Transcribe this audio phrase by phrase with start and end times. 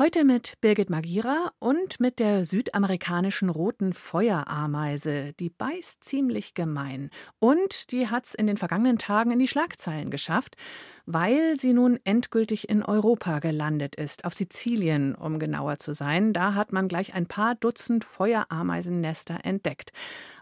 [0.00, 5.34] Heute mit Birgit Magira und mit der südamerikanischen roten Feuerameise.
[5.34, 7.10] Die beißt ziemlich gemein.
[7.38, 10.56] Und die hat's in den vergangenen Tagen in die Schlagzeilen geschafft,
[11.04, 16.32] weil sie nun endgültig in Europa gelandet ist, auf Sizilien, um genauer zu sein.
[16.32, 19.92] Da hat man gleich ein paar Dutzend Feuerameisennester entdeckt.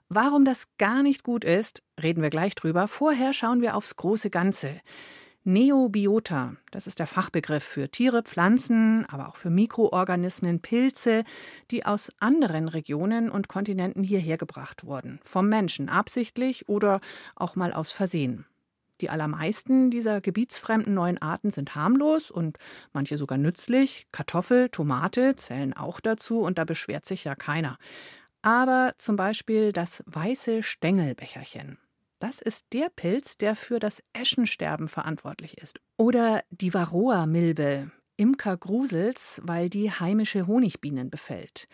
[0.08, 2.86] Warum das gar nicht gut ist, reden wir gleich drüber.
[2.86, 4.80] Vorher schauen wir aufs große Ganze.
[5.48, 11.24] Neobiota, das ist der Fachbegriff für Tiere, Pflanzen, aber auch für Mikroorganismen, Pilze,
[11.70, 15.20] die aus anderen Regionen und Kontinenten hierher gebracht wurden.
[15.24, 17.00] Vom Menschen absichtlich oder
[17.34, 18.44] auch mal aus Versehen.
[19.00, 22.58] Die allermeisten dieser gebietsfremden neuen Arten sind harmlos und
[22.92, 24.06] manche sogar nützlich.
[24.12, 27.78] Kartoffel, Tomate zählen auch dazu und da beschwert sich ja keiner.
[28.42, 31.78] Aber zum Beispiel das weiße Stängelbecherchen.
[32.18, 35.80] Das ist der Pilz, der für das Eschensterben verantwortlich ist.
[35.96, 41.68] Oder die Varroa-Milbe, Imker Grusels, weil die heimische Honigbienen befällt.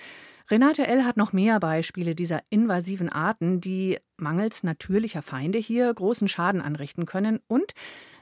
[0.51, 1.07] Renate L.
[1.07, 7.07] hat noch mehr Beispiele dieser invasiven Arten, die mangels natürlicher Feinde hier großen Schaden anrichten
[7.07, 7.41] können.
[7.47, 7.73] Und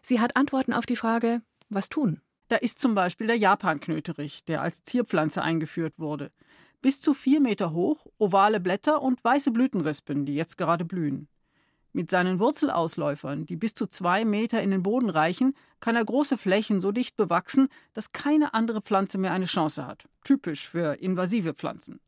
[0.03, 2.21] sie hat Antworten auf die Frage, was tun?
[2.47, 6.31] Da ist zum Beispiel der Japanknöterich, der als Zierpflanze eingeführt wurde.
[6.81, 11.29] Bis zu vier Meter hoch, ovale Blätter und weiße Blütenrispen, die jetzt gerade blühen.
[11.95, 16.39] Mit seinen Wurzelausläufern, die bis zu zwei Meter in den Boden reichen, kann er große
[16.39, 20.09] Flächen so dicht bewachsen, dass keine andere Pflanze mehr eine Chance hat.
[20.25, 22.01] Typisch für invasive Pflanzen.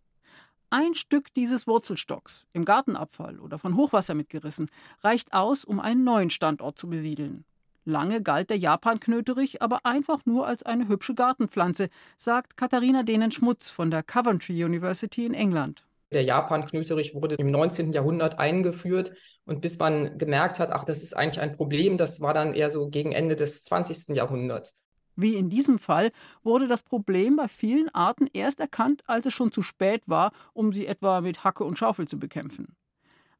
[0.71, 4.71] Ein Stück dieses Wurzelstocks, im Gartenabfall oder von Hochwasser mitgerissen,
[5.03, 7.45] reicht aus, um einen neuen Standort zu besiedeln.
[7.85, 13.91] Lange galt der Japanknöterich aber einfach nur als eine hübsche Gartenpflanze, sagt Katharina Dehnen-Schmutz von
[13.91, 15.85] der Coventry University in England.
[16.11, 17.93] Der Japanknöterich wurde im 19.
[17.93, 19.12] Jahrhundert eingeführt
[19.47, 22.71] und bis man gemerkt hat, ach, das ist eigentlich ein Problem, das war dann eher
[22.71, 24.16] so gegen Ende des 20.
[24.16, 24.78] Jahrhunderts.
[25.16, 26.10] Wie in diesem Fall
[26.43, 30.72] wurde das Problem bei vielen Arten erst erkannt, als es schon zu spät war, um
[30.72, 32.77] sie etwa mit Hacke und Schaufel zu bekämpfen.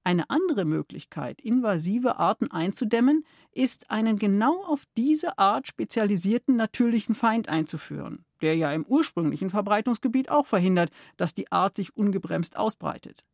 [0.07, 7.49] Eine andere Möglichkeit, invasive Arten einzudämmen, ist, einen genau auf diese Art spezialisierten natürlichen Feind
[7.49, 13.25] einzuführen, der ja im ursprünglichen Verbreitungsgebiet auch verhindert, dass die Art sich ungebremst ausbreitet.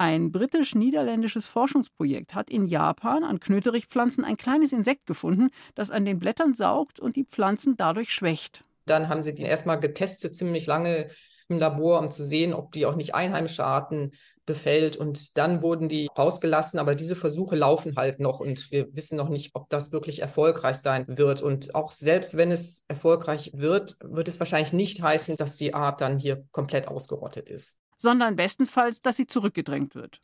[0.00, 6.20] Ein britisch-niederländisches Forschungsprojekt hat in Japan an Knöterichpflanzen ein kleines Insekt gefunden, das an den
[6.20, 8.62] Blättern saugt und die Pflanzen dadurch schwächt.
[8.86, 11.08] Dann haben sie die erstmal getestet, ziemlich lange
[11.48, 14.12] im Labor, um zu sehen, ob die auch nicht einheimische Arten
[14.46, 14.96] befällt.
[14.96, 19.28] Und dann wurden die rausgelassen, aber diese Versuche laufen halt noch und wir wissen noch
[19.28, 21.42] nicht, ob das wirklich erfolgreich sein wird.
[21.42, 26.00] Und auch selbst wenn es erfolgreich wird, wird es wahrscheinlich nicht heißen, dass die Art
[26.00, 30.20] dann hier komplett ausgerottet ist sondern bestenfalls, dass sie zurückgedrängt wird.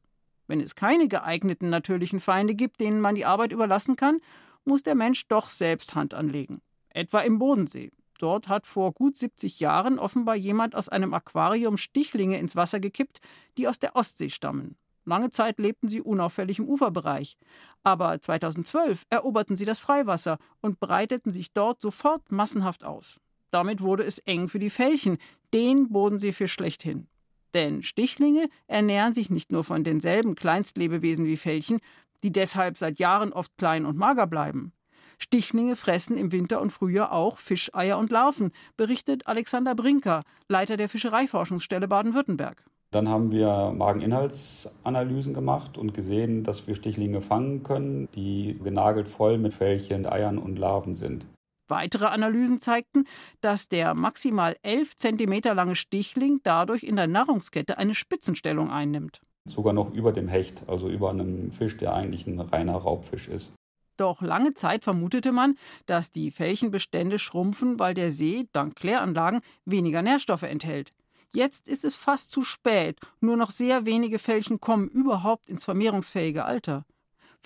[0.46, 4.20] Wenn es keine geeigneten natürlichen Feinde gibt, denen man die Arbeit überlassen kann,
[4.64, 6.62] muss der Mensch doch selbst Hand anlegen.
[6.88, 7.90] Etwa im Bodensee.
[8.18, 13.20] Dort hat vor gut 70 Jahren offenbar jemand aus einem Aquarium Stichlinge ins Wasser gekippt,
[13.58, 14.76] die aus der Ostsee stammen.
[15.04, 17.36] Lange Zeit lebten sie unauffällig im Uferbereich.
[17.82, 23.20] Aber 2012 eroberten sie das Freiwasser und breiteten sich dort sofort massenhaft aus.
[23.50, 25.18] Damit wurde es eng für die Felchen,
[25.52, 27.08] den Bodenseefisch schlechthin.
[27.54, 31.78] Denn Stichlinge ernähren sich nicht nur von denselben Kleinstlebewesen wie Felchen,
[32.22, 34.72] die deshalb seit Jahren oft klein und mager bleiben.
[35.18, 40.88] Stichlinge fressen im Winter und Frühjahr auch Fischeier und Larven, berichtet Alexander Brinker, Leiter der
[40.88, 42.64] Fischereiforschungsstelle Baden-Württemberg.
[42.90, 49.38] Dann haben wir Mageninhaltsanalysen gemacht und gesehen, dass wir Stichlinge fangen können, die genagelt voll
[49.38, 51.26] mit Fellchen, Eiern und Larven sind.
[51.68, 53.04] Weitere Analysen zeigten,
[53.40, 59.20] dass der maximal 11 cm lange Stichling dadurch in der Nahrungskette eine Spitzenstellung einnimmt.
[59.46, 63.52] Sogar noch über dem Hecht, also über einem Fisch, der eigentlich ein reiner Raubfisch ist.
[63.96, 70.02] Doch lange Zeit vermutete man, dass die Felchenbestände schrumpfen, weil der See, dank Kläranlagen, weniger
[70.02, 70.90] Nährstoffe enthält.
[71.32, 72.98] Jetzt ist es fast zu spät.
[73.20, 76.84] Nur noch sehr wenige Felchen kommen überhaupt ins vermehrungsfähige Alter.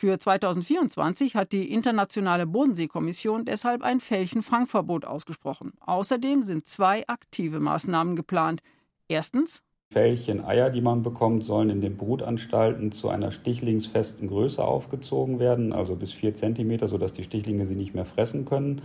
[0.01, 5.73] Für 2024 hat die Internationale Bodenseekommission deshalb ein Fälchenfangverbot ausgesprochen.
[5.81, 8.61] Außerdem sind zwei aktive Maßnahmen geplant.
[9.09, 15.41] Erstens Fällchen, Eier, die man bekommt, sollen in den Brutanstalten zu einer stichlingsfesten Größe aufgezogen
[15.41, 18.83] werden, also bis vier Zentimeter, sodass die Stichlinge sie nicht mehr fressen können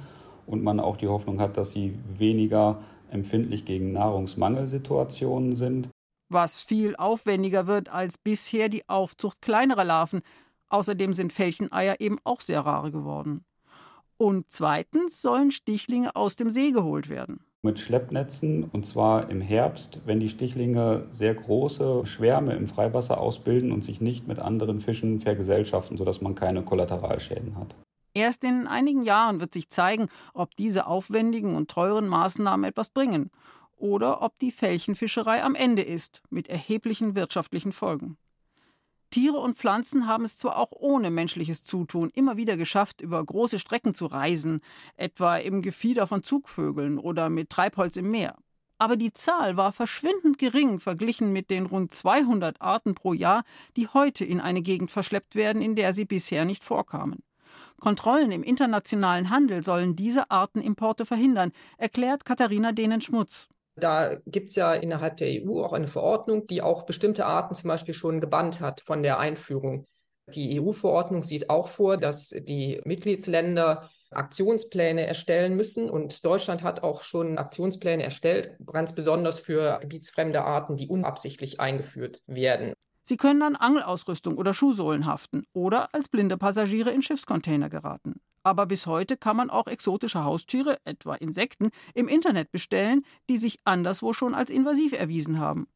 [0.48, 2.81] und man auch die Hoffnung hat, dass sie weniger
[3.12, 5.89] empfindlich gegen Nahrungsmangelsituationen sind.
[6.30, 10.24] Was viel aufwendiger wird als bisher die Aufzucht kleinerer Larven.
[10.74, 13.46] Außerdem sind Felcheneier eben auch sehr rare geworden.
[14.18, 17.46] Und zweitens sollen Stichlinge aus dem See geholt werden.
[17.62, 23.72] mit Schleppnetzen und zwar im Herbst, wenn die Stichlinge sehr große Schwärme im Freiwasser ausbilden
[23.72, 27.76] und sich nicht mit anderen Fischen vergesellschaften, sodass man keine Kollateralschäden hat.
[28.16, 33.30] Erst in einigen Jahren wird sich zeigen, ob diese aufwendigen und teuren Maßnahmen etwas bringen
[33.78, 38.18] oder ob die Fällchenfischerei am Ende ist, mit erheblichen wirtschaftlichen Folgen.
[39.13, 43.60] Tiere und Pflanzen haben es zwar auch ohne menschliches Zutun immer wieder geschafft, über große
[43.60, 44.60] Strecken zu reisen,
[44.98, 48.36] etwa im Gefieder von Zugvögeln oder mit Treibholz im Meer.
[48.80, 53.44] Aber die Zahl war verschwindend gering verglichen mit den rund 200 Arten pro Jahr,
[53.77, 57.21] die heute in eine Gegend verschleppt werden, in der sie bisher nicht vorkamen.
[57.80, 63.48] Kontrollen im internationalen Handel sollen diese Artenimporte verhindern, erklärt Katharina Dehnen-Schmutz.
[63.75, 67.70] Da gibt es ja innerhalb der EU auch eine Verordnung, die auch bestimmte Arten zum
[67.70, 69.86] Beispiel schon gebannt hat von der Einführung.
[70.28, 75.90] Die EU-Verordnung sieht auch vor, dass die Mitgliedsländer Aktionspläne erstellen müssen.
[75.90, 82.22] Und Deutschland hat auch schon Aktionspläne erstellt, ganz besonders für gebietsfremde Arten, die unabsichtlich eingeführt
[82.28, 82.74] werden.
[83.04, 88.22] Sie können an Angelausrüstung oder Schuhsohlen haften oder als blinde Passagiere in Schiffscontainer geraten.
[88.44, 93.60] Aber bis heute kann man auch exotische Haustiere, etwa Insekten, im Internet bestellen, die sich
[93.63, 95.68] anderswo schon als invasiv erwiesen haben.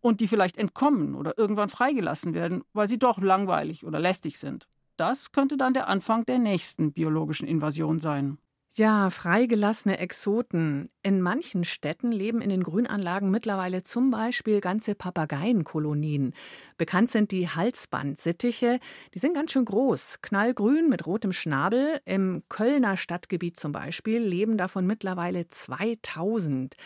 [0.00, 4.66] Und die vielleicht entkommen oder irgendwann freigelassen werden, weil sie doch langweilig oder lästig sind.
[4.96, 8.38] Das könnte dann der Anfang der nächsten biologischen Invasion sein.
[8.76, 10.90] Ja, freigelassene Exoten.
[11.02, 16.34] In manchen Städten leben in den Grünanlagen mittlerweile zum Beispiel ganze Papageienkolonien.
[16.78, 18.78] Bekannt sind die Halsbandsittiche.
[19.12, 22.00] Die sind ganz schön groß, knallgrün mit rotem Schnabel.
[22.04, 26.76] Im Kölner Stadtgebiet zum Beispiel leben davon mittlerweile 2000.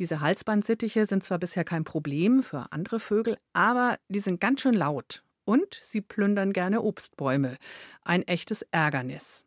[0.00, 4.74] Diese Halsbandsittiche sind zwar bisher kein Problem für andere Vögel, aber die sind ganz schön
[4.74, 5.22] laut.
[5.44, 7.58] Und sie plündern gerne Obstbäume.
[8.02, 9.44] Ein echtes Ärgernis.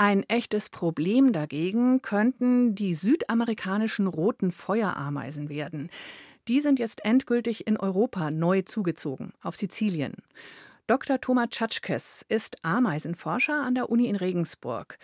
[0.00, 5.90] Ein echtes Problem dagegen könnten die südamerikanischen roten Feuerameisen werden.
[6.48, 10.14] Die sind jetzt endgültig in Europa neu zugezogen, auf Sizilien.
[10.86, 11.20] Dr.
[11.20, 14.98] Thomas Tschatschkes ist Ameisenforscher an der Uni in Regensburg.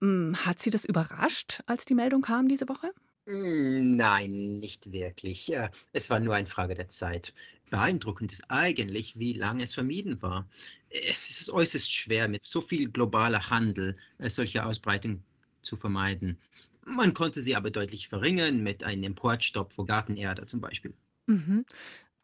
[0.00, 2.92] Hm, hat Sie das überrascht, als die Meldung kam diese Woche?
[3.26, 5.52] Hm, nein, nicht wirklich.
[5.92, 7.34] Es war nur eine Frage der Zeit.
[7.70, 10.48] Beeindruckend ist eigentlich, wie lange es vermieden war.
[10.90, 15.22] Es ist äußerst schwer, mit so viel globaler Handel eine solche Ausbreitung
[15.62, 16.38] zu vermeiden.
[16.84, 20.94] Man konnte sie aber deutlich verringern mit einem Importstopp für Gartenerde zum Beispiel.
[21.26, 21.64] Mhm.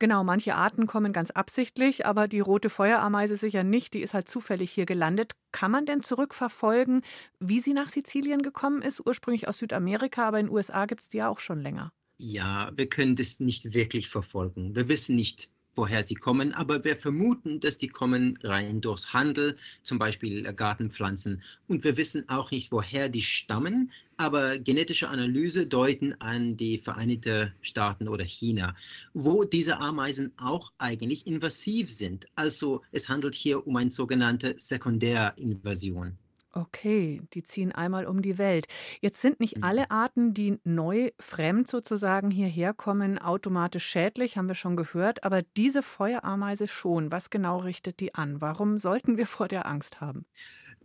[0.00, 4.28] Genau, manche Arten kommen ganz absichtlich, aber die rote Feuerameise sicher nicht, die ist halt
[4.28, 5.32] zufällig hier gelandet.
[5.52, 7.02] Kann man denn zurückverfolgen,
[7.38, 9.00] wie sie nach Sizilien gekommen ist?
[9.06, 11.92] Ursprünglich aus Südamerika, aber in den USA gibt es die ja auch schon länger.
[12.18, 14.74] Ja, wir können das nicht wirklich verfolgen.
[14.74, 19.56] Wir wissen nicht, woher sie kommen, aber wir vermuten, dass die kommen rein durchs Handel,
[19.82, 21.42] zum Beispiel äh, Gartenpflanzen.
[21.66, 27.52] Und wir wissen auch nicht, woher die stammen, aber genetische Analyse deuten an die Vereinigten
[27.62, 28.76] Staaten oder China,
[29.12, 32.26] wo diese Ameisen auch eigentlich invasiv sind.
[32.36, 36.16] Also es handelt hier um eine sogenannte Sekundärinvasion.
[36.56, 38.68] Okay, die ziehen einmal um die Welt.
[39.00, 39.64] Jetzt sind nicht mhm.
[39.64, 45.42] alle Arten, die neu fremd sozusagen hierher kommen, automatisch schädlich, haben wir schon gehört, aber
[45.42, 47.10] diese Feuerameise schon.
[47.10, 48.40] Was genau richtet die an?
[48.40, 50.26] Warum sollten wir vor der Angst haben?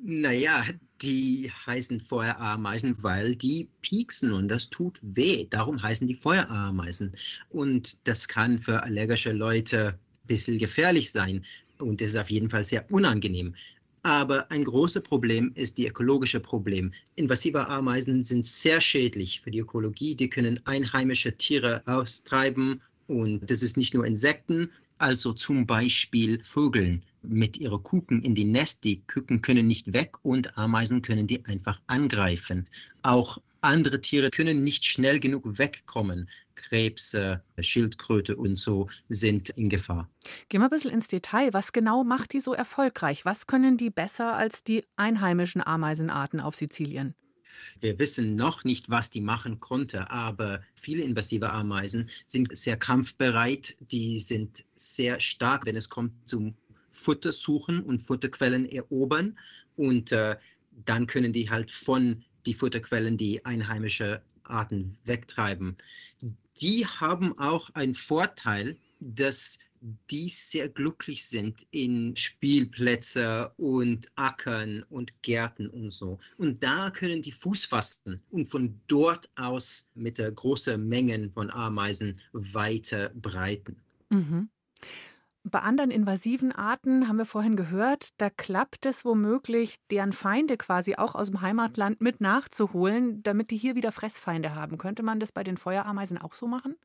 [0.01, 0.63] Naja,
[1.03, 5.45] die heißen Feuerameisen, weil die pieksen und das tut weh.
[5.51, 7.15] Darum heißen die Feuerameisen.
[7.49, 11.43] Und das kann für allergische Leute ein bisschen gefährlich sein.
[11.77, 13.53] Und es ist auf jeden Fall sehr unangenehm.
[14.03, 16.93] Aber ein großes Problem ist die ökologische Problem.
[17.15, 20.15] Invasive Ameisen sind sehr schädlich für die Ökologie.
[20.15, 27.03] Die können einheimische Tiere austreiben und das ist nicht nur Insekten, also zum Beispiel Vögeln
[27.23, 28.83] mit ihren Kuken in die Nest.
[28.83, 32.65] Die Küken können nicht weg und Ameisen können die einfach angreifen.
[33.01, 36.29] Auch andere Tiere können nicht schnell genug wegkommen.
[36.55, 40.09] Krebse, Schildkröte und so sind in Gefahr.
[40.49, 41.53] Gehen wir ein bisschen ins Detail.
[41.53, 43.25] Was genau macht die so erfolgreich?
[43.25, 47.15] Was können die besser als die einheimischen Ameisenarten auf Sizilien?
[47.79, 53.75] Wir wissen noch nicht, was die machen konnte, aber viele invasive Ameisen sind sehr kampfbereit,
[53.91, 56.55] die sind sehr stark, wenn es kommt zum
[56.91, 59.37] Futter suchen und Futterquellen erobern
[59.75, 60.37] und äh,
[60.85, 65.77] dann können die halt von die Futterquellen, die einheimische Arten wegtreiben.
[66.59, 69.59] Die haben auch einen Vorteil, dass
[70.09, 76.17] die sehr glücklich sind in Spielplätze und Ackern und Gärten und so.
[76.37, 82.19] Und da können die Fuß fassen und von dort aus mit großen Mengen von Ameisen
[82.33, 83.77] weiter breiten.
[84.09, 84.49] Mhm.
[85.49, 90.95] Bei anderen invasiven Arten haben wir vorhin gehört, da klappt es womöglich, deren Feinde quasi
[90.95, 94.77] auch aus dem Heimatland mit nachzuholen, damit die hier wieder Fressfeinde haben.
[94.77, 96.75] Könnte man das bei den Feuerameisen auch so machen?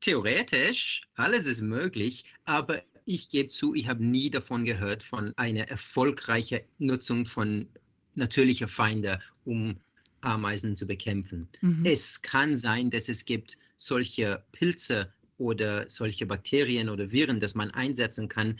[0.00, 5.68] Theoretisch, alles ist möglich, aber ich gebe zu, ich habe nie davon gehört, von einer
[5.68, 7.68] erfolgreichen Nutzung von
[8.14, 9.78] natürlicher Feinde, um
[10.20, 11.48] Ameisen zu bekämpfen.
[11.60, 11.82] Mhm.
[11.84, 17.70] Es kann sein, dass es gibt solche Pilze oder solche Bakterien oder Viren, dass man
[17.72, 18.56] einsetzen kann.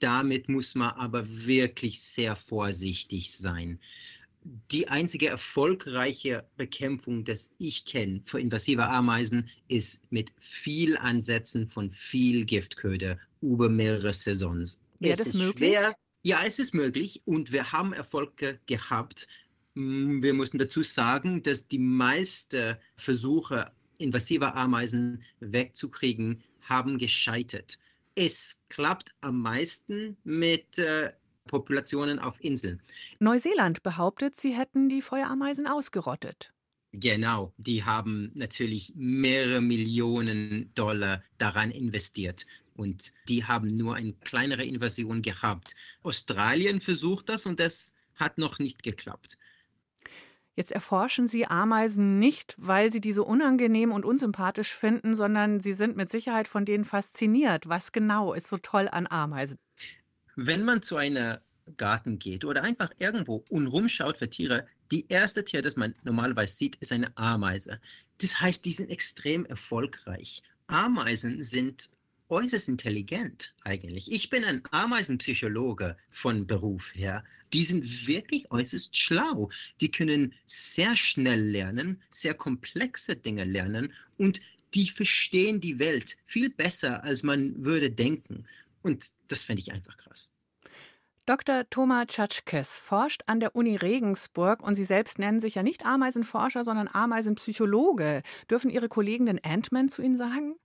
[0.00, 3.78] Damit muss man aber wirklich sehr vorsichtig sein.
[4.70, 11.90] Die einzige erfolgreiche Bekämpfung, das ich kenne für invasive Ameisen, ist mit viel Ansätzen von
[11.90, 14.80] viel Giftköder über mehrere Saisons.
[15.00, 15.70] Wäre das möglich?
[15.70, 15.94] Schwer.
[16.22, 19.28] Ja, es ist möglich und wir haben Erfolge gehabt.
[19.74, 27.78] Mm, wir müssen dazu sagen, dass die meisten Versuche, invasive Ameisen wegzukriegen, haben gescheitert.
[28.14, 31.12] Es klappt am meisten mit äh,
[31.46, 32.80] Populationen auf Inseln.
[33.18, 36.52] Neuseeland behauptet, sie hätten die Feuerameisen ausgerottet.
[36.92, 44.64] Genau, die haben natürlich mehrere Millionen Dollar daran investiert und die haben nur eine kleinere
[44.64, 45.74] Invasion gehabt.
[46.02, 49.36] Australien versucht das und das hat noch nicht geklappt.
[50.58, 55.72] Jetzt erforschen Sie Ameisen nicht, weil Sie die so unangenehm und unsympathisch finden, sondern Sie
[55.72, 57.68] sind mit Sicherheit von denen fasziniert.
[57.68, 59.60] Was genau ist so toll an Ameisen?
[60.34, 61.42] Wenn man zu einer
[61.76, 66.56] Garten geht oder einfach irgendwo und rumschaut für Tiere, die erste Tier, das man normalerweise
[66.56, 67.80] sieht, ist eine Ameise.
[68.20, 70.42] Das heißt, die sind extrem erfolgreich.
[70.66, 71.90] Ameisen sind
[72.28, 74.12] äußerst intelligent eigentlich.
[74.12, 77.24] Ich bin ein Ameisenpsychologe von Beruf her.
[77.52, 79.50] Die sind wirklich äußerst schlau.
[79.80, 84.40] Die können sehr schnell lernen, sehr komplexe Dinge lernen und
[84.74, 88.44] die verstehen die Welt viel besser, als man würde denken.
[88.82, 90.30] Und das finde ich einfach krass.
[91.24, 91.68] Dr.
[91.68, 96.64] Thomas Tschatschkes forscht an der Uni Regensburg und Sie selbst nennen sich ja nicht Ameisenforscher,
[96.64, 98.22] sondern Ameisenpsychologe.
[98.50, 100.56] Dürfen Ihre Kollegen den Ant-Man zu Ihnen sagen?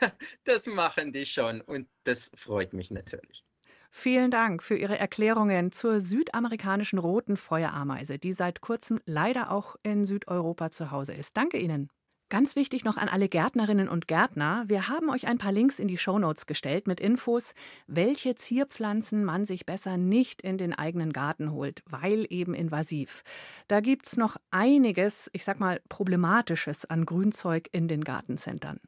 [0.44, 3.44] Das machen die schon und das freut mich natürlich.
[3.90, 10.04] Vielen Dank für Ihre Erklärungen zur südamerikanischen roten Feuerameise, die seit kurzem leider auch in
[10.04, 11.36] Südeuropa zu Hause ist.
[11.36, 11.88] Danke Ihnen.
[12.30, 14.64] Ganz wichtig noch an alle Gärtnerinnen und Gärtner.
[14.66, 17.54] Wir haben euch ein paar Links in die Shownotes gestellt mit Infos,
[17.86, 23.22] welche Zierpflanzen man sich besser nicht in den eigenen Garten holt, weil eben invasiv.
[23.66, 28.78] Da gibt's noch einiges, ich sag mal, problematisches an Grünzeug in den Gartencentern.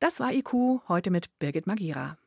[0.00, 2.18] Das war IQ heute mit Birgit Magira.